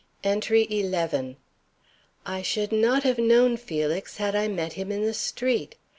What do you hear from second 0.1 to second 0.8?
ENTRY